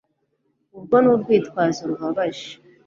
urwo 0.77 0.97
ni 1.03 1.09
urwitwazo 1.13 1.81
rubabaje 1.89 2.49